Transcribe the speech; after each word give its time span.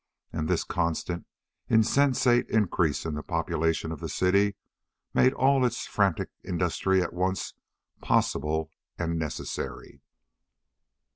And 0.33 0.47
this 0.49 0.63
constant, 0.63 1.27
insensate 1.69 2.49
increase 2.49 3.05
in 3.05 3.13
the 3.13 3.21
population 3.21 3.91
of 3.91 3.99
the 3.99 4.09
city 4.09 4.55
made 5.13 5.31
all 5.33 5.63
its 5.63 5.85
frantic 5.85 6.29
industry 6.43 7.03
at 7.03 7.13
once 7.13 7.53
possible 8.01 8.71
and 8.97 9.19
necessary. 9.19 10.01